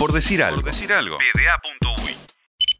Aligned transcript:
Por 0.00 0.12
decir 0.12 0.42
algo. 0.42 0.62
Por 0.62 0.64
decir 0.64 0.90
algo. 0.90 1.18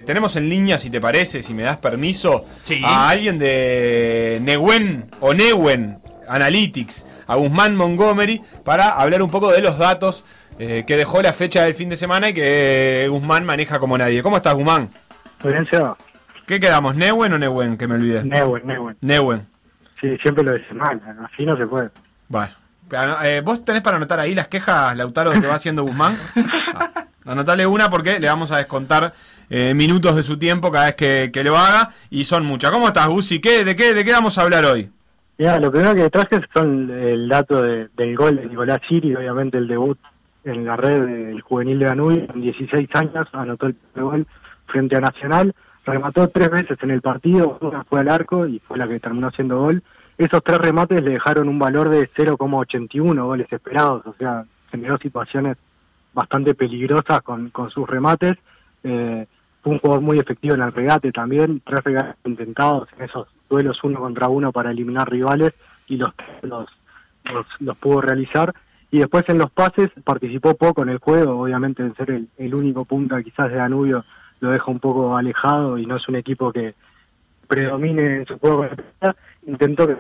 Tenemos 0.07 0.37
en 0.37 0.49
línea, 0.49 0.79
si 0.79 0.89
te 0.89 1.03
parece, 1.03 1.43
si 1.43 1.53
me 1.53 1.63
das 1.63 1.77
permiso, 1.77 2.47
Sí. 2.63 2.81
a 2.83 3.11
alguien 3.11 3.39
de 3.39 4.39
Newen 4.41 5.11
o 5.21 5.35
Newen 5.35 5.99
Analytics, 6.27 7.07
a 7.27 7.37
Guzmán 7.37 7.77
Montgomery, 7.77 8.41
para 8.65 8.93
hablar 8.93 9.21
un 9.21 9.31
poco 9.31 9.53
de 9.53 9.61
los 9.61 9.77
datos 9.77 10.25
eh, 10.59 10.85
que 10.87 10.97
dejó 10.97 11.21
la 11.21 11.35
fecha 11.35 11.63
del 11.65 11.75
fin 11.75 11.91
de 11.91 11.99
semana 11.99 12.31
y 12.31 12.33
que 12.33 13.07
Guzmán 13.11 13.45
maneja 13.45 13.79
como 13.79 13.99
nadie. 13.99 14.23
¿Cómo 14.23 14.39
estás, 14.39 14.55
Guzmán? 14.55 14.89
Florencia, 15.41 15.95
¿Qué 16.47 16.59
quedamos? 16.59 16.97
¿Newen 16.97 17.35
o 17.35 17.39
Newen? 17.39 17.77
Que 17.77 17.87
me 17.87 17.97
olvidé. 17.97 18.25
Neuen, 18.25 18.67
Neuen. 18.67 18.97
Newen. 19.03 19.47
Sí, 20.01 20.17
siempre 20.23 20.43
lo 20.43 20.53
decís 20.53 20.73
mal, 20.73 20.99
así 21.31 21.45
no 21.45 21.55
se 21.59 21.67
puede. 21.67 21.91
Bueno. 22.29 22.55
Eh, 23.23 23.41
¿Vos 23.45 23.65
tenés 23.65 23.83
para 23.83 23.99
anotar 23.99 24.19
ahí 24.19 24.35
las 24.35 24.49
quejas, 24.49 24.97
Lautaro, 24.97 25.31
que 25.33 25.47
va 25.47 25.55
haciendo 25.55 25.83
Guzmán? 25.85 26.17
Ah, 26.75 26.90
anotale 27.25 27.67
una 27.67 27.89
porque 27.89 28.19
le 28.21 28.27
vamos 28.29 28.51
a 28.53 28.59
descontar 28.59 29.13
eh, 29.49 29.75
minutos 29.75 30.15
de 30.17 30.23
su 30.23 30.39
tiempo 30.39 30.71
cada 30.71 30.87
vez 30.87 30.95
que, 30.95 31.31
que 31.33 31.45
lo 31.45 31.57
haga 31.57 31.91
y 32.11 32.25
son 32.25 32.45
muchas. 32.45 32.71
¿Cómo 32.71 32.87
estás, 32.89 33.09
Gusi? 33.09 33.41
¿Qué, 33.41 33.65
de, 33.65 33.75
qué, 33.77 33.95
¿De 33.95 34.05
qué 34.05 34.13
vamos 34.13 34.39
a 34.39 34.43
hablar 34.43 34.65
hoy? 34.65 34.91
Mira, 35.39 35.59
lo 35.59 35.71
primero 35.71 35.95
que 35.95 36.11
traje 36.11 36.41
son 36.55 36.91
el 36.91 37.29
dato 37.29 37.63
de- 37.63 37.89
del 37.97 38.15
gol 38.17 38.37
de 38.37 38.47
Nicolás 38.47 38.81
Siri, 38.89 39.15
obviamente 39.17 39.57
el 39.59 39.67
debut 39.69 39.99
en 40.45 40.65
la 40.67 40.77
red 40.77 41.01
del 41.07 41.41
juvenil 41.43 41.79
de 41.79 41.87
Danubio, 41.87 42.27
con 42.27 42.41
16 42.41 42.89
años, 42.95 43.27
anotó 43.33 43.67
el 43.67 43.77
gol 43.95 44.27
frente 44.67 44.97
a 44.97 45.01
Nacional, 45.01 45.55
remató 45.85 46.29
tres 46.29 46.51
veces 46.51 46.79
en 46.83 46.91
el 46.91 47.01
partido, 47.03 47.59
una 47.61 47.85
fue 47.85 48.01
al 48.01 48.09
arco 48.09 48.47
y 48.47 48.59
fue 48.61 48.79
la 48.79 48.87
que 48.87 49.01
terminó 49.01 49.31
siendo 49.33 49.59
gol. 49.59 49.83
Esos 50.19 50.43
tres 50.45 50.59
remates 50.59 51.03
le 51.03 51.13
dejaron 51.13 51.49
un 51.49 51.59
valor 51.59 51.89
de 51.89 52.09
0,81 52.13 53.25
goles 53.25 53.47
esperados, 53.51 54.03
o 54.07 54.15
sea, 54.19 54.45
generó 54.71 54.99
situaciones 54.99 55.57
bastante 56.13 56.55
peligrosas 56.55 57.23
con, 57.23 57.51
con 57.51 57.71
sus 57.71 57.89
remates. 57.89 58.37
Eh, 58.85 59.27
fue 59.63 59.73
un 59.75 59.79
jugador 59.79 60.03
muy 60.03 60.19
efectivo 60.19 60.55
en 60.55 60.63
el 60.63 60.73
regate 60.73 61.13
también, 61.13 61.61
tres 61.65 61.85
regates 61.85 62.17
intentados 62.25 62.89
en 62.97 63.05
esos 63.05 63.29
duelos 63.49 63.79
uno 63.83 64.01
contra 64.01 64.29
uno 64.29 64.53
para 64.53 64.71
eliminar 64.71 65.11
rivales 65.11 65.53
y 65.87 65.97
los, 65.97 66.13
los, 66.43 66.69
los, 67.25 67.47
los 67.59 67.77
pudo 67.77 68.01
realizar. 68.01 68.55
Y 68.91 68.99
después 68.99 69.25
en 69.29 69.39
los 69.39 69.51
pases 69.51 69.91
participó 70.03 70.55
poco 70.55 70.83
en 70.83 70.89
el 70.89 70.99
juego, 70.99 71.41
obviamente 71.41 71.83
en 71.83 71.95
ser 71.95 72.11
el, 72.11 72.29
el 72.39 72.55
único 72.55 72.85
punta 72.85 73.23
quizás 73.23 73.51
de 73.51 73.57
Danubio 73.57 74.05
lo 74.41 74.51
deja 74.51 74.71
un 74.71 74.81
poco 74.81 75.17
alejado 75.17 75.79
y 75.79 75.87
no 75.87 75.97
es 75.97 76.09
un 76.09 76.17
equipo 76.17 76.53
que 76.53 76.75
predomine 77.47 78.17
en 78.17 78.27
su 78.27 78.39
juego. 78.39 78.67
Intentó 79.47 79.87
que 79.87 79.97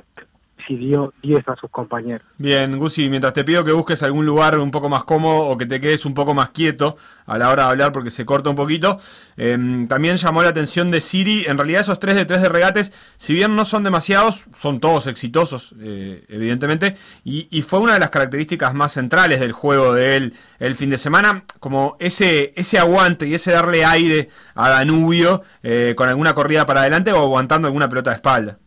si 0.66 0.76
dio 0.76 1.12
10 1.22 1.48
a 1.48 1.56
sus 1.56 1.70
compañeros. 1.70 2.22
Bien, 2.38 2.78
Gusi, 2.78 3.08
mientras 3.08 3.32
te 3.32 3.44
pido 3.44 3.64
que 3.64 3.72
busques 3.72 4.02
algún 4.02 4.26
lugar 4.26 4.58
un 4.58 4.70
poco 4.70 4.88
más 4.88 5.04
cómodo 5.04 5.48
o 5.48 5.56
que 5.56 5.66
te 5.66 5.80
quedes 5.80 6.04
un 6.04 6.14
poco 6.14 6.34
más 6.34 6.50
quieto 6.50 6.96
a 7.26 7.38
la 7.38 7.50
hora 7.50 7.64
de 7.64 7.70
hablar 7.70 7.92
porque 7.92 8.10
se 8.10 8.24
corta 8.24 8.50
un 8.50 8.56
poquito, 8.56 8.98
eh, 9.36 9.86
también 9.88 10.16
llamó 10.16 10.42
la 10.42 10.50
atención 10.50 10.90
de 10.90 11.00
Siri. 11.00 11.44
En 11.46 11.56
realidad 11.56 11.82
esos 11.82 12.00
3 12.00 12.14
de 12.14 12.24
3 12.24 12.42
de 12.42 12.48
regates, 12.48 12.92
si 13.16 13.34
bien 13.34 13.56
no 13.56 13.64
son 13.64 13.84
demasiados, 13.84 14.46
son 14.56 14.80
todos 14.80 15.06
exitosos, 15.06 15.74
eh, 15.80 16.24
evidentemente, 16.28 16.96
y, 17.24 17.48
y 17.50 17.62
fue 17.62 17.78
una 17.78 17.94
de 17.94 18.00
las 18.00 18.10
características 18.10 18.74
más 18.74 18.92
centrales 18.92 19.40
del 19.40 19.52
juego 19.52 19.94
de 19.94 20.16
él 20.16 20.34
el 20.58 20.74
fin 20.76 20.90
de 20.90 20.98
semana, 20.98 21.44
como 21.58 21.96
ese, 22.00 22.52
ese 22.56 22.78
aguante 22.78 23.26
y 23.26 23.34
ese 23.34 23.52
darle 23.52 23.84
aire 23.84 24.28
a 24.54 24.68
Danubio 24.70 25.42
eh, 25.62 25.94
con 25.96 26.08
alguna 26.08 26.34
corrida 26.34 26.66
para 26.66 26.80
adelante 26.80 27.12
o 27.12 27.18
aguantando 27.18 27.66
alguna 27.68 27.88
pelota 27.88 28.10
de 28.10 28.16
espalda. 28.16 28.58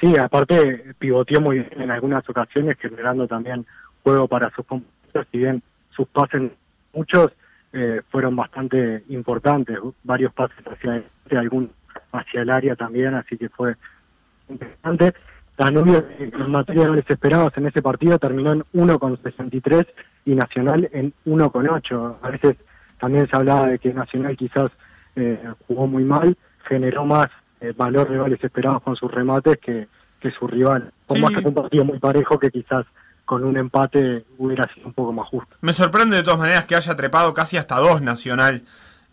Sí, 0.00 0.16
aparte 0.16 0.94
pivoteó 0.98 1.40
muy 1.40 1.58
bien 1.58 1.82
en 1.82 1.90
algunas 1.90 2.28
ocasiones, 2.28 2.78
generando 2.78 3.26
también 3.26 3.66
juego 4.02 4.28
para 4.28 4.50
sus 4.50 4.64
compañeros, 4.64 5.26
si 5.32 5.38
bien 5.38 5.62
sus 5.90 6.06
pases, 6.08 6.52
muchos, 6.92 7.32
eh, 7.72 8.00
fueron 8.08 8.36
bastante 8.36 9.02
importantes, 9.08 9.76
varios 10.04 10.32
pases 10.32 10.58
hacia 10.66 10.90
adelante, 10.90 11.36
algún 11.36 11.70
hacia 12.12 12.42
el 12.42 12.50
área 12.50 12.76
también, 12.76 13.14
así 13.14 13.36
que 13.36 13.48
fue 13.48 13.74
interesante. 14.48 15.14
Danubio, 15.56 15.98
eh, 15.98 16.30
en 16.32 16.50
materia 16.50 16.88
de 16.88 17.00
esperados 17.00 17.52
en 17.56 17.66
ese 17.66 17.82
partido, 17.82 18.18
terminó 18.18 18.52
en 18.52 18.64
1,63 18.72 19.86
y 20.24 20.34
Nacional 20.36 20.88
en 20.92 21.12
1,8. 21.26 22.18
A 22.22 22.30
veces 22.30 22.56
también 23.00 23.28
se 23.28 23.36
hablaba 23.36 23.66
de 23.66 23.78
que 23.78 23.92
Nacional 23.92 24.36
quizás 24.36 24.70
eh, 25.16 25.42
jugó 25.66 25.88
muy 25.88 26.04
mal, 26.04 26.36
generó 26.68 27.04
más 27.04 27.26
eh, 27.60 27.72
valor 27.76 28.08
de 28.10 28.18
goles 28.18 28.42
esperados 28.42 28.82
con 28.82 28.96
sus 28.96 29.10
remates 29.10 29.58
que, 29.58 29.88
que 30.20 30.30
su 30.30 30.46
rival. 30.46 30.92
Sí. 31.08 31.20
más 31.20 31.32
que 31.34 31.40
fue 31.42 31.48
un 31.48 31.54
partido 31.54 31.84
muy 31.84 31.98
parejo 31.98 32.38
que 32.38 32.50
quizás 32.50 32.84
con 33.24 33.44
un 33.44 33.56
empate 33.56 34.24
hubiera 34.38 34.64
sido 34.72 34.86
un 34.86 34.92
poco 34.94 35.12
más 35.12 35.28
justo. 35.28 35.56
Me 35.60 35.72
sorprende 35.72 36.16
de 36.16 36.22
todas 36.22 36.38
maneras 36.38 36.64
que 36.64 36.74
haya 36.76 36.96
trepado 36.96 37.34
casi 37.34 37.56
hasta 37.56 37.76
dos 37.78 38.00
Nacional 38.00 38.62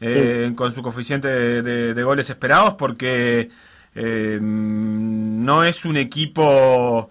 eh, 0.01 0.51
con 0.55 0.71
su 0.71 0.81
coeficiente 0.81 1.27
de, 1.27 1.61
de- 1.61 1.93
de 1.93 2.03
goles 2.03 2.29
esperados 2.29 2.75
porque 2.75 3.49
eh, 3.93 4.39
no 4.41 5.63
es 5.63 5.85
un 5.85 5.97
equipo... 5.97 7.09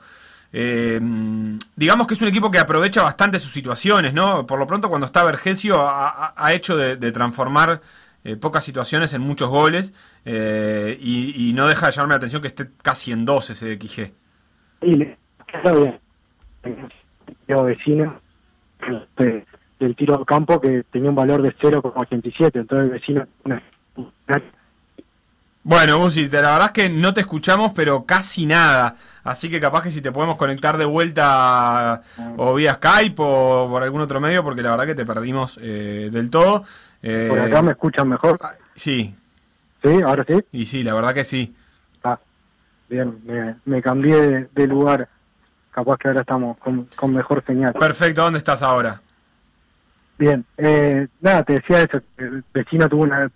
eh, 0.53 1.01
digamos 1.77 2.07
que 2.07 2.15
es 2.15 2.23
un 2.23 2.29
equipo 2.29 2.51
que 2.51 2.59
aprovecha 2.59 3.03
bastante 3.03 3.41
sus 3.41 3.53
situaciones, 3.53 4.15
¿no? 4.15 4.47
Por 4.47 4.59
lo 4.59 4.67
pronto 4.67 4.89
cuando 4.89 5.07
está 5.07 5.25
Vergesio 5.25 5.81
ha, 5.81 6.09
ha- 6.09 6.35
ha 6.37 6.53
hecho 6.53 6.77
de, 6.77 6.97
de 6.97 7.13
transformar 7.13 7.81
eh, 8.25 8.37
pocas 8.37 8.65
situaciones 8.65 9.13
en 9.13 9.23
muchos 9.23 9.51
goles 9.51 9.93
eh, 10.25 10.99
y, 11.01 11.51
y 11.51 11.53
no 11.53 11.69
deja 11.69 11.87
de 11.87 11.93
llamarme 11.93 12.15
la 12.15 12.17
atención 12.17 12.43
que 12.43 12.49
esté 12.49 12.71
casi 12.83 13.13
en 13.13 13.25
dos 13.25 13.51
ese 13.51 13.75
XG. 13.79 14.11
Y 14.83 14.97
este, 18.81 19.47
del 19.79 19.97
tiro 19.97 20.17
al 20.19 20.27
campo 20.27 20.61
que 20.61 20.85
tenía 20.91 21.11
un 21.11 21.17
valor 21.17 21.43
de 21.43 21.55
0,87, 21.57 22.51
entonces 22.55 22.85
el 22.85 22.91
vecino 22.91 23.27
Bueno, 25.63 25.99
Gusi, 25.99 26.29
te- 26.29 26.43
la 26.43 26.51
verdad 26.53 26.67
es 26.67 26.73
que 26.73 26.89
no 26.91 27.15
te 27.15 27.23
escuchamos, 27.23 27.73
pero 27.75 28.05
casi 28.05 28.45
nada. 28.45 28.97
Así 29.23 29.49
que 29.49 29.61
capaz 29.61 29.83
que 29.83 29.91
si 29.91 30.03
te 30.03 30.13
podemos 30.13 30.37
conectar 30.37 30.77
de 30.77 30.85
vuelta 30.85 32.03
o 32.37 32.55
vía 32.55 32.75
Skype 32.75 33.15
o 33.17 33.69
por 33.71 33.83
algún 33.83 34.03
otro 34.03 34.21
medio, 34.21 34.45
porque 34.45 34.61
la 34.63 34.71
verdad 34.73 34.85
que 34.87 34.95
te 34.95 35.07
perdimos 35.07 35.59
eh, 35.63 36.11
del 36.13 36.29
todo. 36.29 36.65
Eh, 37.07 37.27
por 37.29 37.39
acá 37.39 37.61
me 37.63 37.73
escuchan 37.73 38.09
mejor. 38.09 38.39
ah, 38.43 38.53
Sí, 38.75 39.15
Sí, 39.83 40.01
ahora 40.03 40.25
sí. 40.27 40.43
y 40.53 40.65
sí, 40.65 40.83
la 40.83 40.95
verdad 40.95 41.13
que 41.13 41.25
sí. 41.25 41.55
Ah, 42.03 42.19
bien, 42.89 43.19
me, 43.25 43.57
me 43.67 43.83
cambié 43.83 44.21
de, 44.21 44.49
de 44.55 44.67
lugar. 44.67 45.09
Capaz 45.71 45.99
que 45.99 46.09
ahora 46.09 46.23
estamos 46.23 46.57
con, 46.59 46.89
con 46.97 47.13
mejor 47.13 47.45
señal. 47.47 47.75
Perfecto, 47.75 48.23
¿dónde 48.23 48.39
estás 48.39 48.63
ahora? 48.63 49.03
Bien, 50.17 50.45
eh, 50.57 51.07
nada, 51.21 51.43
te 51.43 51.55
decía 51.55 51.83
eso, 51.83 52.01
el 52.17 52.43
vecino 52.55 52.89
tuvo 52.89 53.03
una, 53.03 53.31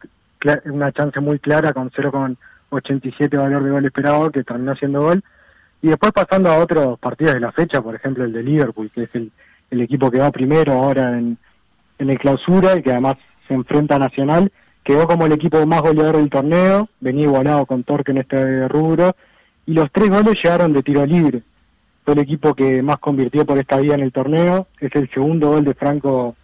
una 0.67 0.93
chance 0.93 1.19
muy 1.21 1.39
clara 1.41 1.73
con 1.73 1.91
0,87 1.91 3.37
valor 3.37 3.65
de 3.65 3.71
gol 3.71 3.85
esperado, 3.85 4.31
que 4.31 4.45
terminó 4.45 4.75
siendo 4.77 5.03
gol. 5.03 5.23
Y 5.83 5.89
después 5.89 6.13
pasando 6.13 6.51
a 6.51 6.59
otros 6.59 6.99
partidos 6.99 7.35
de 7.35 7.41
la 7.41 7.53
fecha, 7.53 7.83
por 7.83 7.95
ejemplo 7.95 8.25
el 8.25 8.33
de 8.33 8.43
Liverpool, 8.43 8.91
que 8.95 9.03
es 9.05 9.11
el, 9.15 9.31
el 9.71 9.81
equipo 9.83 10.11
que 10.11 10.19
va 10.19 10.31
primero 10.31 10.73
ahora 10.73 11.19
en, 11.19 11.37
en 11.99 12.11
el 12.11 12.19
clausura 12.19 12.77
y 12.77 12.83
que 12.83 12.93
además 12.93 13.17
se 13.49 13.55
enfrenta 13.55 13.99
Nacional, 13.99 14.53
quedó 14.85 15.07
como 15.07 15.27
el 15.27 15.33
equipo 15.33 15.67
más 15.67 15.81
goleador 15.83 16.19
del 16.19 16.31
torneo, 16.31 16.89
venía 17.01 17.25
igualado 17.25 17.67
con 17.67 17.83
Torque 17.83 18.13
en 18.13 18.19
este 18.19 18.69
rubro, 18.69 19.17
y 19.67 19.73
los 19.73 19.91
tres 19.91 20.09
goles 20.09 20.35
llegaron 20.43 20.73
de 20.73 20.83
tiro 20.83 21.05
libre. 21.05 21.43
Fue 22.05 22.15
el 22.15 22.21
equipo 22.21 22.55
que 22.55 22.81
más 22.83 22.99
convirtió 22.99 23.45
por 23.45 23.59
esta 23.59 23.79
vía 23.79 23.95
en 23.95 24.01
el 24.01 24.13
torneo, 24.13 24.69
es 24.81 24.95
el 24.95 25.11
segundo 25.11 25.49
gol 25.49 25.65
de 25.65 25.75
Franco 25.75 26.37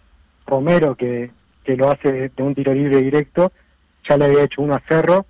Romero 0.45 0.95
que, 0.95 1.31
que 1.63 1.75
lo 1.75 1.89
hace 1.89 2.31
de 2.35 2.43
un 2.43 2.53
tiro 2.53 2.73
libre 2.73 2.97
directo, 2.97 3.51
ya 4.07 4.17
le 4.17 4.25
había 4.25 4.43
hecho 4.43 4.61
uno 4.61 4.75
a 4.75 4.81
Cerro, 4.87 5.25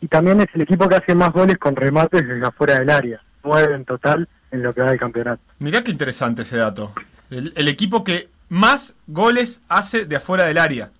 y 0.00 0.08
también 0.08 0.40
es 0.40 0.48
el 0.54 0.62
equipo 0.62 0.88
que 0.88 0.96
hace 0.96 1.14
más 1.14 1.32
goles 1.32 1.58
con 1.58 1.76
remates 1.76 2.26
desde 2.26 2.46
afuera 2.46 2.78
del 2.78 2.90
área, 2.90 3.22
nueve 3.44 3.74
en 3.74 3.84
total 3.84 4.28
en 4.50 4.62
lo 4.62 4.72
que 4.72 4.82
va 4.82 4.90
del 4.90 4.98
campeonato. 4.98 5.42
Mirá 5.58 5.82
qué 5.82 5.90
interesante 5.90 6.42
ese 6.42 6.56
dato. 6.56 6.92
El 7.30 7.68
equipo 7.68 8.04
que 8.04 8.28
más 8.48 8.94
goles 9.06 9.62
hace 9.68 10.04
de 10.04 10.16
afuera 10.16 10.44
del 10.46 10.58
área. 10.58 10.90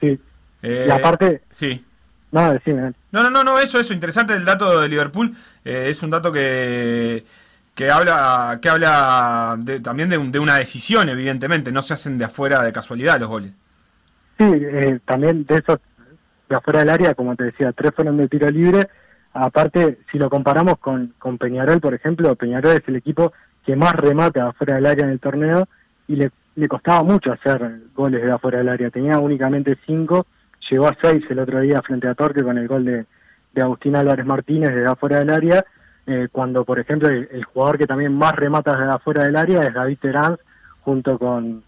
Sí, 0.00 0.18
Eh, 0.62 0.86
y 0.88 0.90
aparte, 0.90 1.42
Sí. 1.50 1.84
nada, 2.32 2.54
decime, 2.54 2.92
No, 3.12 3.22
no, 3.22 3.30
no, 3.30 3.44
no, 3.44 3.58
eso, 3.58 3.78
eso, 3.78 3.92
interesante 3.94 4.34
el 4.34 4.44
dato 4.44 4.80
de 4.80 4.88
Liverpool. 4.88 5.32
eh, 5.64 5.86
es 5.90 6.02
un 6.02 6.10
dato 6.10 6.32
que, 6.32 7.24
que 7.74 7.90
habla, 7.90 8.58
que 8.60 8.68
habla 8.68 9.56
de- 9.58 9.80
también 9.80 10.08
de, 10.08 10.18
un- 10.18 10.32
de 10.32 10.38
una 10.38 10.56
decisión, 10.56 11.08
evidentemente. 11.08 11.72
No 11.72 11.82
se 11.82 11.94
hacen 11.94 12.18
de 12.18 12.24
afuera 12.24 12.62
de 12.62 12.72
casualidad 12.72 13.18
los 13.20 13.28
goles. 13.28 13.52
Sí, 14.38 14.44
eh, 14.44 14.98
también 15.06 15.44
de 15.46 15.56
esos 15.56 15.78
de 16.48 16.54
afuera 16.56 16.80
del 16.80 16.90
área, 16.90 17.14
como 17.14 17.34
te 17.36 17.44
decía, 17.44 17.72
tres 17.72 17.92
fueron 17.94 18.16
de 18.18 18.28
tiro 18.28 18.48
libre. 18.50 18.88
Aparte, 19.32 19.98
si 20.10 20.18
lo 20.18 20.30
comparamos 20.30 20.78
con, 20.78 21.12
con 21.18 21.38
Peñarol, 21.38 21.80
por 21.80 21.92
ejemplo, 21.94 22.34
Peñarol 22.36 22.76
es 22.76 22.82
el 22.86 22.96
equipo 22.96 23.32
que 23.64 23.76
más 23.76 23.92
remata 23.94 24.48
afuera 24.48 24.76
del 24.76 24.86
área 24.86 25.04
en 25.04 25.10
el 25.10 25.20
torneo 25.20 25.68
y 26.06 26.16
le, 26.16 26.30
le 26.56 26.68
costaba 26.68 27.02
mucho 27.02 27.32
hacer 27.32 27.80
goles 27.94 28.22
de 28.22 28.32
afuera 28.32 28.58
del 28.58 28.68
área. 28.68 28.90
Tenía 28.90 29.18
únicamente 29.18 29.78
cinco, 29.86 30.26
llegó 30.68 30.88
a 30.88 30.96
seis 31.00 31.22
el 31.28 31.38
otro 31.38 31.60
día 31.60 31.80
frente 31.82 32.08
a 32.08 32.14
Torque 32.14 32.42
con 32.42 32.58
el 32.58 32.66
gol 32.66 32.84
de, 32.84 33.06
de 33.52 33.62
Agustín 33.62 33.96
Álvarez 33.96 34.26
Martínez 34.26 34.70
desde 34.70 34.86
afuera 34.86 35.18
del 35.18 35.30
área. 35.30 35.64
eh, 36.06 36.28
cuando, 36.30 36.64
por 36.64 36.78
ejemplo, 36.78 37.08
el, 37.08 37.44
jugador 37.44 37.78
que 37.78 37.86
también 37.86 38.16
más 38.16 38.34
remata 38.36 38.72
desde 38.72 38.92
afuera 38.92 39.24
del 39.24 39.36
área 39.36 39.62
es 39.62 39.74
David 39.74 39.98
Terán, 40.00 40.36
junto 40.82 41.18
con, 41.18 41.64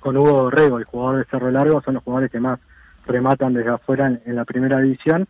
con 0.00 0.16
Hugo 0.16 0.50
Rego, 0.50 0.78
el 0.78 0.84
jugador 0.84 1.18
de 1.18 1.30
Cerro 1.30 1.50
Largo, 1.50 1.82
son 1.82 1.94
los 1.94 2.02
jugadores 2.02 2.30
que 2.30 2.40
más 2.40 2.58
rematan 3.06 3.52
desde 3.52 3.70
afuera 3.70 4.18
en, 4.24 4.34
la 4.34 4.44
primera 4.44 4.80
división. 4.80 5.28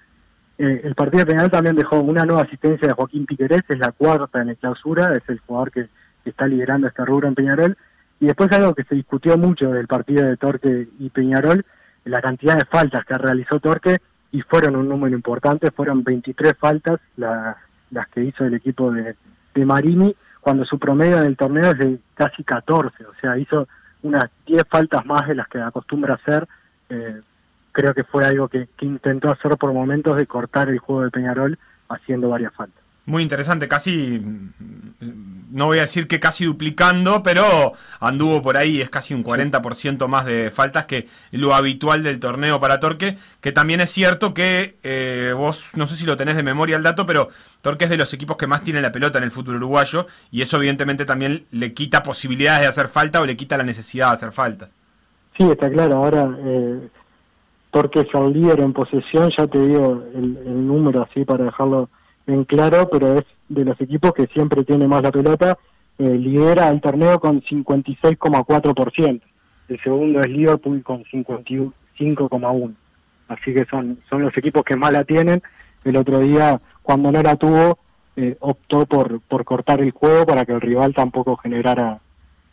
Eh, 0.58 0.82
el 0.84 0.94
partido 0.94 1.26
Peñarol 1.26 1.50
también 1.50 1.74
dejó 1.74 1.98
una 1.98 2.24
nueva 2.24 2.42
asistencia 2.42 2.86
de 2.86 2.94
Joaquín 2.94 3.26
Piquerés, 3.26 3.62
es 3.68 3.78
la 3.78 3.90
cuarta 3.90 4.40
en 4.40 4.48
la 4.48 4.54
clausura, 4.54 5.12
es 5.14 5.28
el 5.28 5.40
jugador 5.40 5.72
que, 5.72 5.88
está 6.24 6.46
liderando 6.46 6.86
este 6.86 7.04
rubro 7.04 7.28
en 7.28 7.34
Peñarol. 7.34 7.76
Y 8.24 8.26
después 8.26 8.50
algo 8.52 8.74
que 8.74 8.84
se 8.84 8.94
discutió 8.94 9.36
mucho 9.36 9.70
del 9.70 9.86
partido 9.86 10.24
de 10.24 10.38
Torque 10.38 10.88
y 10.98 11.10
Peñarol, 11.10 11.62
la 12.06 12.22
cantidad 12.22 12.56
de 12.56 12.64
faltas 12.64 13.04
que 13.04 13.12
realizó 13.18 13.60
Torque, 13.60 13.98
y 14.32 14.40
fueron 14.40 14.76
un 14.76 14.88
número 14.88 15.14
importante, 15.14 15.70
fueron 15.70 16.02
23 16.02 16.54
faltas 16.58 17.00
las, 17.18 17.58
que 18.14 18.24
hizo 18.24 18.46
el 18.46 18.54
equipo 18.54 18.90
de, 18.90 19.14
de 19.54 19.66
Marini, 19.66 20.16
cuando 20.40 20.64
su 20.64 20.78
promedio 20.78 21.20
del 21.20 21.36
torneo 21.36 21.72
es 21.72 21.78
de 21.78 21.98
casi 22.14 22.42
14, 22.44 23.04
o 23.04 23.12
sea, 23.20 23.36
hizo 23.36 23.68
unas 24.00 24.30
10 24.46 24.62
faltas 24.70 25.04
más 25.04 25.28
de 25.28 25.34
las 25.34 25.46
que 25.48 25.60
acostumbra 25.60 26.14
hacer. 26.14 26.48
Eh, 26.88 27.20
creo 27.72 27.92
que 27.92 28.04
fue 28.04 28.24
algo 28.24 28.48
que, 28.48 28.70
intentó 28.80 29.30
hacer 29.30 29.58
por 29.58 29.70
momentos 29.74 30.16
de 30.16 30.26
cortar 30.26 30.70
el 30.70 30.78
juego 30.78 31.02
de 31.02 31.10
Peñarol 31.10 31.58
haciendo 31.90 32.30
varias 32.30 32.54
faltas. 32.54 32.82
Muy 33.04 33.22
interesante, 33.22 33.68
casi, 33.68 34.24
no 35.54 35.66
voy 35.66 35.78
a 35.78 35.82
decir 35.82 36.06
que 36.06 36.20
casi 36.20 36.44
duplicando, 36.44 37.22
pero 37.22 37.72
anduvo 38.00 38.42
por 38.42 38.56
ahí, 38.56 38.80
es 38.80 38.90
casi 38.90 39.14
un 39.14 39.24
40% 39.24 40.06
más 40.08 40.26
de 40.26 40.50
faltas 40.50 40.84
que 40.84 41.06
lo 41.30 41.54
habitual 41.54 42.02
del 42.02 42.20
torneo 42.20 42.60
para 42.60 42.80
Torque, 42.80 43.16
que 43.40 43.52
también 43.52 43.80
es 43.80 43.90
cierto 43.90 44.34
que 44.34 44.76
eh, 44.82 45.32
vos, 45.36 45.70
no 45.76 45.86
sé 45.86 45.96
si 45.96 46.04
lo 46.04 46.16
tenés 46.16 46.36
de 46.36 46.42
memoria 46.42 46.76
el 46.76 46.82
dato, 46.82 47.06
pero 47.06 47.28
Torque 47.62 47.84
es 47.84 47.90
de 47.90 47.96
los 47.96 48.12
equipos 48.12 48.36
que 48.36 48.46
más 48.46 48.62
tiene 48.62 48.82
la 48.82 48.92
pelota 48.92 49.18
en 49.18 49.24
el 49.24 49.30
fútbol 49.30 49.56
uruguayo, 49.56 50.06
y 50.30 50.42
eso 50.42 50.58
evidentemente 50.58 51.04
también 51.04 51.46
le 51.50 51.72
quita 51.72 52.02
posibilidades 52.02 52.62
de 52.62 52.68
hacer 52.68 52.88
falta 52.88 53.20
o 53.20 53.26
le 53.26 53.36
quita 53.36 53.56
la 53.56 53.64
necesidad 53.64 54.08
de 54.08 54.14
hacer 54.14 54.32
faltas. 54.32 54.74
Sí, 55.38 55.44
está 55.50 55.70
claro, 55.70 55.96
ahora... 55.96 56.28
Eh 56.38 56.88
porque 57.74 58.00
es 58.02 58.06
el 58.14 58.32
líder 58.32 58.60
en 58.60 58.72
posesión, 58.72 59.32
ya 59.36 59.48
te 59.48 59.58
digo 59.58 60.04
el, 60.14 60.64
número 60.64 61.02
así 61.02 61.24
para 61.24 61.46
dejarlo 61.46 61.88
en 62.26 62.44
claro, 62.44 62.88
pero 62.90 63.18
es 63.18 63.24
de 63.48 63.64
los 63.64 63.80
equipos 63.80 64.12
que 64.12 64.26
siempre 64.28 64.64
tiene 64.64 64.88
más 64.88 65.02
la 65.02 65.12
pelota, 65.12 65.58
eh, 65.98 66.04
lidera 66.04 66.70
el 66.70 66.80
torneo 66.80 67.20
con 67.20 67.42
56,4%, 67.42 69.20
el 69.68 69.80
segundo 69.82 70.20
es 70.20 70.28
Liverpool 70.28 70.82
con 70.82 71.04
55,1%, 71.04 72.74
así 73.28 73.54
que 73.54 73.64
son, 73.66 73.98
son 74.08 74.22
los 74.22 74.36
equipos 74.36 74.62
que 74.64 74.76
más 74.76 74.92
la 74.92 75.04
tienen, 75.04 75.42
el 75.84 75.96
otro 75.96 76.20
día 76.20 76.60
cuando 76.82 77.12
no 77.12 77.22
la 77.22 77.36
tuvo 77.36 77.78
eh, 78.16 78.36
optó 78.40 78.86
por, 78.86 79.20
por 79.22 79.44
cortar 79.44 79.80
el 79.80 79.90
juego 79.90 80.24
para 80.24 80.44
que 80.44 80.52
el 80.52 80.60
rival 80.60 80.94
tampoco 80.94 81.36
generara, 81.36 82.00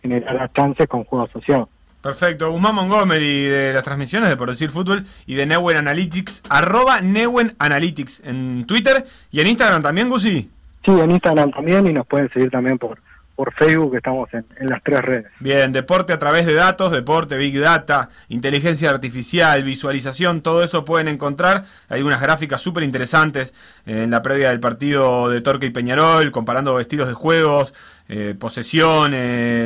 generara 0.02 0.52
chances 0.54 0.88
con 0.88 1.04
juego 1.04 1.26
asociado. 1.26 1.70
Perfecto. 2.02 2.52
Guzmán 2.52 2.76
Montgomery 2.76 3.44
de 3.44 3.74
las 3.74 3.84
transmisiones 3.84 4.30
de 4.30 4.38
Por 4.38 4.50
Decir 4.50 4.70
Fútbol 4.70 5.06
y 5.28 5.36
de 5.36 5.46
Newen 5.46 5.78
Analytics, 5.78 6.44
arroba 6.50 7.02
Newen 7.02 7.54
Analytics 7.60 8.24
en 8.26 8.66
Twitter 8.66 9.06
y 9.32 9.42
en 9.42 9.48
Instagram 9.48 9.82
también, 9.82 10.10
Gusi. 10.10 10.50
Sí, 10.84 10.92
en 10.92 11.12
Instagram 11.12 11.52
también 11.52 11.86
y 11.86 11.94
nos 11.94 12.08
pueden 12.08 12.30
seguir 12.34 12.50
también 12.50 12.80
por, 12.80 12.98
por 13.42 13.56
Facebook, 13.56 13.96
estamos 13.96 14.32
en, 14.36 14.46
las 14.68 14.84
tres 14.84 15.02
redes. 15.02 15.32
Bien, 15.40 15.72
deporte 15.72 16.14
a 16.14 16.20
través 16.20 16.46
de 16.46 16.54
datos, 16.54 16.92
deporte, 16.92 17.40
Big 17.40 17.60
Data, 17.60 18.10
inteligencia 18.30 18.92
artificial, 18.92 19.64
visualización, 19.64 20.42
todo 20.42 20.64
eso 20.64 20.86
pueden 20.86 21.08
encontrar. 21.08 21.64
Hay 21.90 22.04
unas 22.04 22.22
gráficas 22.22 22.62
súper 22.62 22.84
interesantes 22.84 23.56
en 23.88 24.12
la 24.12 24.22
previa 24.22 24.50
del 24.50 24.60
partido 24.60 25.28
de 25.28 25.42
Torque 25.42 25.66
y 25.66 25.72
Peñarol, 25.72 26.30
comparando 26.30 26.80
estilos 26.80 27.08
de 27.08 27.16
juegos, 27.16 27.74
eh, 28.10 28.36
posesión, 28.38 29.16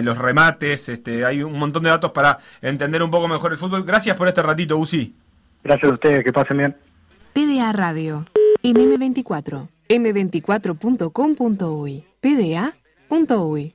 los 0.06 0.18
remates, 0.18 0.88
este, 0.88 1.25
hay 1.25 1.44
un 1.44 1.60
montón 1.60 1.83
de 1.83 1.89
datos 1.89 2.13
para 2.13 2.38
entender 2.62 3.04
un 3.04 3.12
poco 3.12 3.27
mejor 3.27 3.51
el 3.51 3.57
fútbol. 3.57 3.83
Gracias 3.83 4.16
por 4.16 4.30
este 4.30 4.42
ratito, 4.42 4.77
Uzi. 4.77 5.13
Gracias 5.66 5.92
a 5.92 5.95
ustedes, 5.95 6.24
que 6.24 6.31
pasen 6.31 6.60
bien. 6.60 6.77
PDA 7.33 7.74
Radio, 7.74 8.25
en 8.63 8.77
M24, 8.77 9.68
m24.com.uy, 9.89 12.06
Conta 13.07 13.37
oi. 13.39 13.75